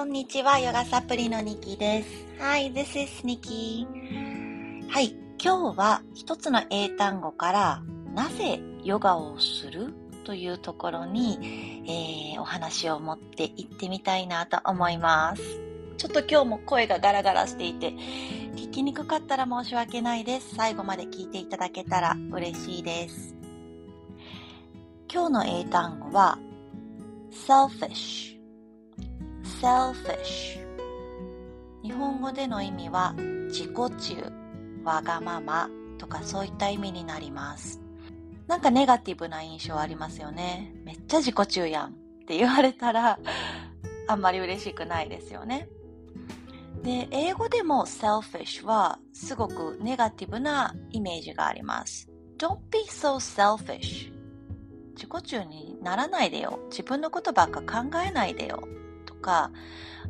[0.00, 2.08] こんにちは、ヨガサプリのニキです。
[2.38, 3.86] Hi, this is Nikki.
[4.88, 7.82] はい、今日は一つの英単語から
[8.14, 9.92] なぜヨガをする？
[10.24, 11.84] というところに、
[12.34, 15.42] えー、お話を持っていってみたいなと思います。
[15.98, 17.90] ちょっと今日も声がガラガラしていて、
[18.56, 20.54] 聞きにくかったら申し訳ないです。
[20.54, 23.34] 最後まで聞いていただけたら嬉しいです。
[25.12, 26.38] 今日の英単語は
[27.46, 28.39] selfish
[29.60, 30.58] selfish
[31.82, 33.12] 日本語での意味は
[33.48, 34.32] 自己中、
[34.84, 37.80] わがままとかそういった意味になります。
[38.46, 40.72] なんかネガティブな印象ありますよね。
[40.84, 41.92] めっちゃ自己中やんっ
[42.26, 43.18] て言われたら
[44.08, 45.68] あんまり嬉しくないですよね。
[46.82, 52.08] で、英語でも selfish はすごくネガティブなイメージがあります。
[52.38, 54.10] Don't be so selfish.
[54.94, 56.60] 自己中にならないでよ。
[56.70, 58.66] 自分のことばっか考えないでよ。
[59.20, 59.50] か、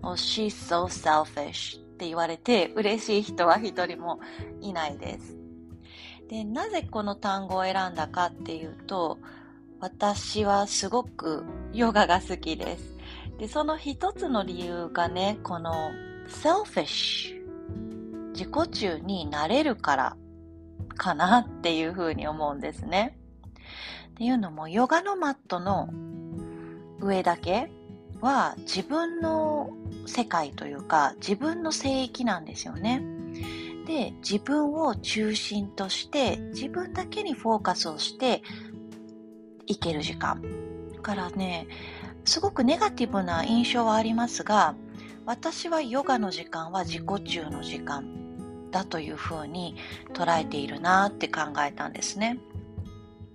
[0.02, 4.20] She's so selfish って言われて嬉しい人は一人も
[4.60, 5.36] いないです。
[6.28, 9.18] で、なぜこの単語を選んだかっていうと、
[9.80, 12.96] 私はすごくヨガが好きです。
[13.38, 15.90] で、その一つの理由がね、この
[16.28, 17.40] selfish
[18.32, 20.16] 自己中になれるから
[20.96, 23.18] かなっていうふうに思うんですね。
[24.10, 25.88] っていうのもヨガのマットの
[27.00, 27.70] 上だけ
[28.20, 29.70] は自分の
[30.06, 33.02] 世界というか自分の聖域なんですよね。
[33.86, 38.42] で、自分を中心として自分だけにフォーカスをして
[39.66, 40.42] いける時間。
[40.94, 41.66] だからね、
[42.24, 44.74] すごくネガティブな印象はありますが、
[45.26, 49.76] 私はヨガの時間は自己中の時間だというふうに
[50.12, 52.38] 捉えているなって考えたんですね。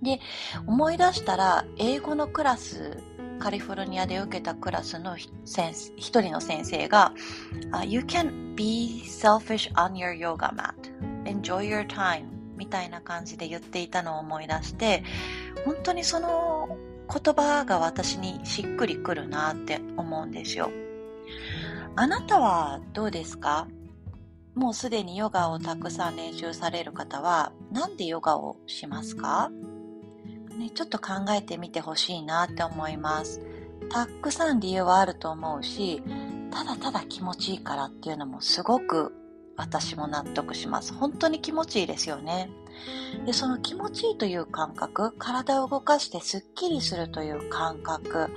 [0.02, 0.20] で、
[0.66, 3.02] 思い出したら英語のクラス
[3.38, 5.30] カリフォルニアで受けたクラスの一
[6.20, 7.12] 人の先生が、
[7.72, 10.74] uh, You can be selfish on your yoga mat.
[11.24, 12.24] Enjoy your time.
[12.56, 15.04] みたいな感じで言っていたのを思い出して、
[15.64, 16.78] 本当にその
[17.12, 20.70] 言葉が私にしっくりくるなって思うんですよ。
[21.96, 23.68] あなたはどうですか？
[24.54, 29.50] もうすでにヨガをたくさん練習される方は、なんでヨガをしますか？
[30.56, 33.40] ね、ちょっと考えてみてほしいなって思います。
[33.90, 36.02] たくさん理由はあると思うし、
[36.50, 39.12] ただただ気持ちいいからっていうのもすごく
[39.56, 40.94] 私も納得します。
[40.94, 42.50] 本当に気持ちいいですよね。
[43.24, 48.30] で、その気持ちいいという感覚、体を動かしてスッキリするという感覚、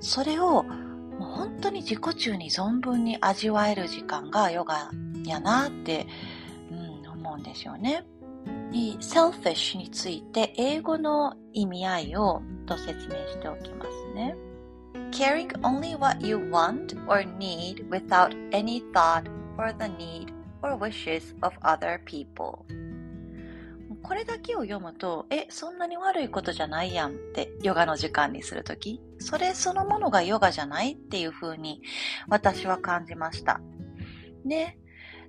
[0.00, 0.68] それをも
[1.20, 4.90] う本当に自己中に存分に味わえる時間がヨガ
[5.24, 6.06] やなって、
[6.70, 8.04] うん、思うんですよね。
[8.70, 14.36] に selfish について英語の意味合いをと説明しておきますね。
[15.10, 19.24] caring only what you want or need without any thought
[19.56, 20.32] for the need
[20.62, 22.58] or wishes of other people
[24.06, 31.82] これだけを読むと、え、そんなに悪いことじゃないやんってヨガの時間にするとき、それそのものがヨガじゃないっていう風に
[32.28, 33.60] 私は感じました。
[34.44, 34.78] で、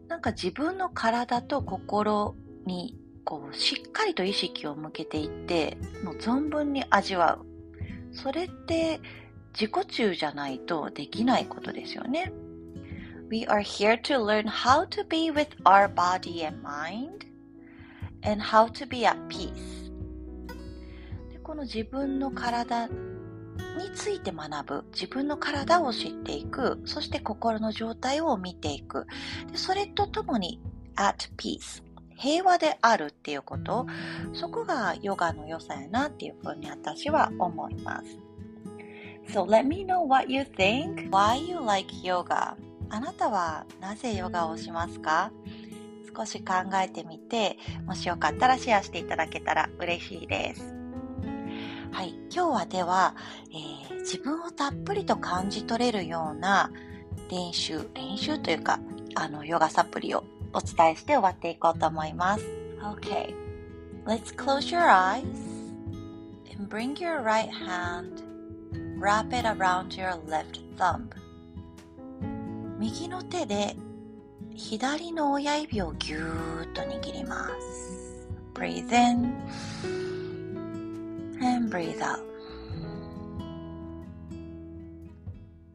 [0.07, 2.35] なんか自分の体と心
[2.67, 2.95] に
[3.27, 8.15] こう、しっかりと意識を向けていって、もう存分に味わう。
[8.15, 9.01] それって
[9.51, 12.31] 自己中じゃないとできないことですよね。
[13.29, 17.27] We are here to learn how to be with our body and mind
[18.23, 19.91] and how to be at peace.
[21.33, 22.94] でこの自分の体に
[23.94, 24.85] ついて学ぶ。
[24.94, 26.81] 自分の体を知っていく。
[26.85, 29.05] そして心の状態を見ていく。
[29.51, 30.61] でそれとともに
[30.95, 31.86] at peace。
[32.17, 33.85] 平和であるっていうこと、
[34.33, 38.19] そこがヨガの良さやなっていうふうに私は思います。
[39.33, 41.09] So let me know what you think.
[41.09, 42.56] Why you like yoga?
[42.89, 45.31] あなたはなぜヨガをしますか？
[46.16, 50.73] 少し考えてみて、もしよかったらシェアしていただけたら嬉しいです。
[51.91, 53.15] はい、今日はでは、
[53.51, 56.71] えー、自分をたっぷりと感じ取れるような
[57.30, 58.80] 練習、練習というか、
[59.15, 62.44] あの、ヨガサプリをお伝えして終わっていこうと思います。
[62.82, 63.34] Okay.
[64.04, 65.25] Let's close your eyes
[66.52, 68.22] and bring your right hand,
[68.99, 71.10] wrap it around your left thumb.
[72.78, 73.76] 右の手で
[74.54, 78.28] 左の親指をぎゅーっと握ります。
[78.54, 79.34] Breathe in
[81.40, 82.20] and breathe out.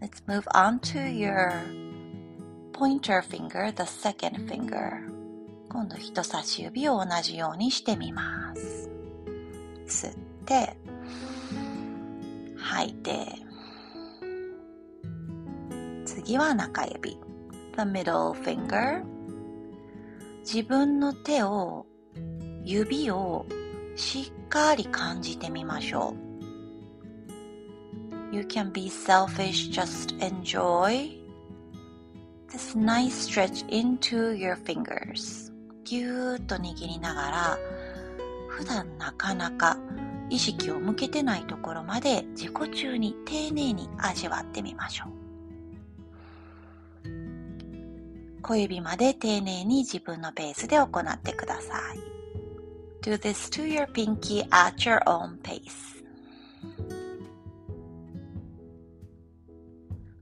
[0.02, 1.54] Let's move on to your
[2.73, 5.01] pointer finger, the second finger
[5.69, 8.91] 今度人差し指を同じようにしてみます
[9.87, 10.15] 吸っ
[10.45, 10.77] て
[12.57, 13.43] 吐いて
[16.05, 17.19] 次次は中指。
[17.77, 19.03] The middle finger.
[20.41, 21.87] 自分の手を、
[22.65, 23.47] 指を
[23.97, 26.15] しっかり感じてみましょ
[28.33, 28.35] う。
[28.35, 31.22] You can be selfish, just enjoy
[32.53, 35.51] this nice stretch into your fingers.
[35.85, 37.59] ぎゅーっと握りながら、
[38.49, 39.79] 普段なかなか
[40.29, 45.09] 意識を向けてないところまで自己中に丁寧に味わってみましょう。
[48.43, 51.99] 小指まで丁寧に自分のペースで行ってください。
[53.01, 56.02] Do this to your pinky at your own pace.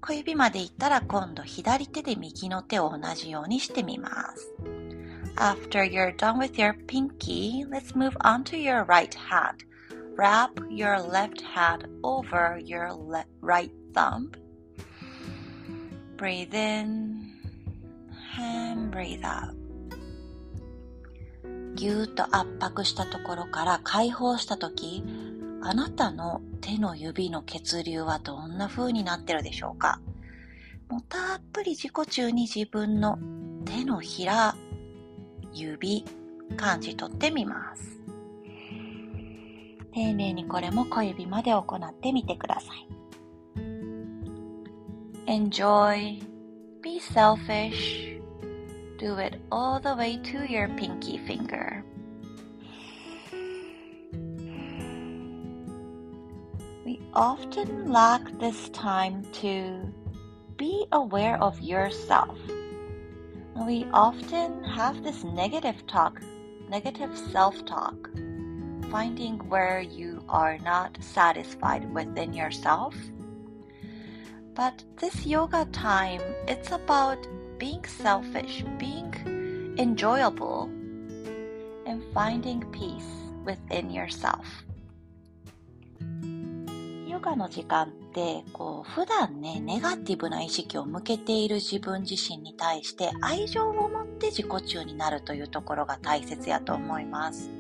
[0.01, 4.55] 小指までいったら今度左手で右の手を同じようにしてみます。
[5.37, 9.65] After you're done with your pinky, let's move on to your right hand.
[10.17, 12.91] Wrap your left hand over your
[13.41, 14.31] right thumb.
[16.17, 17.33] Breathe in
[18.39, 19.55] and breathe out.
[21.75, 25.03] ぎゅーっと圧迫したところから解放したとき、
[25.63, 30.01] あなたの手の指の血流はどんな風になってるでしょうか？
[30.89, 33.19] もうたっぷり自己中に自分の
[33.65, 34.57] 手のひら、
[35.53, 36.05] 指、
[36.57, 38.01] 感じ取ってみます。
[39.93, 42.89] 丁寧にこれも小指まで行ってみてください。
[45.27, 46.21] Enjoy,
[46.83, 48.21] be selfish,
[48.99, 51.85] do it all the way to your pinky finger.
[57.13, 59.93] Often lack this time to
[60.57, 62.39] be aware of yourself.
[63.67, 66.21] We often have this negative talk,
[66.69, 68.11] negative self talk,
[68.91, 72.95] finding where you are not satisfied within yourself.
[74.55, 77.27] But this yoga time, it's about
[77.59, 79.15] being selfish, being
[79.79, 80.65] enjoyable,
[81.87, 83.11] and finding peace
[83.45, 84.47] within yourself.
[87.21, 97.51] ヨガの時間ってこう普段ねネガティブな意識を向けている自分自身に対して愛情を持って自己中になるというところが大切やと思います。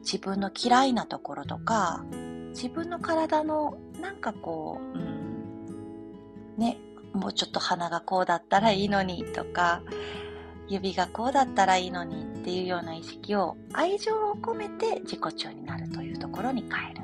[0.00, 2.04] 自分の嫌いなところとか
[2.50, 6.76] 自分の体のなんかこう、うん、ね
[7.14, 9.80] もうちょっと鼻がこうだったらいいのにとか
[10.68, 17.03] 指がこうだったらいいのにっていうような意識を愛情を込めて自己中になるというところに変える。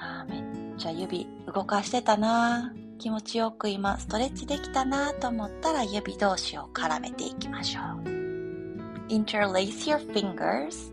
[0.00, 0.42] あめっ
[0.76, 2.72] ちゃ指動かしてたな。
[2.98, 8.20] 気持ちよく今ストレッチできたなと思ったら指同士を絡めていきましょう。
[9.08, 10.92] Interlace your fingers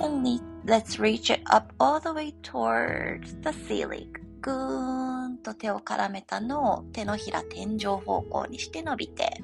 [0.00, 0.26] and
[0.64, 4.08] let's reach it up all the way towards the ceiling.
[4.40, 9.42] ぐーんと手を絡めたのを手のひら天井方向にして伸びて。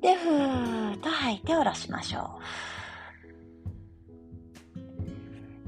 [0.00, 2.24] で、ふーっと吐いて下ろしましょう。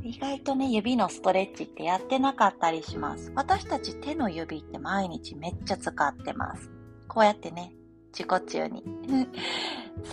[0.02, 3.32] 意外とね、指のストレッチってやってなかったりします。
[3.34, 6.70] 私たち手の指って毎日めっちゃ使ってます。
[7.06, 7.74] こうやってね、
[8.12, 8.82] 自己中に。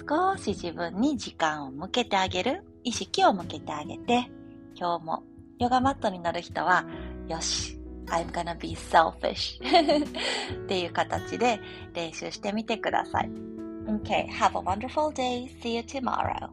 [0.08, 2.66] 少し自分に時間を向けてあげる。
[2.84, 4.30] 意識を向けてあげて、
[4.76, 5.24] 今日も
[5.60, 6.86] ヨガマットに乗る人は、
[7.28, 9.60] よし、I'm gonna be selfish
[10.64, 11.60] っていう形で
[11.94, 13.30] 練習してみてください。
[13.88, 15.48] Okay, have a wonderful day.
[15.62, 16.50] See you tomorrow.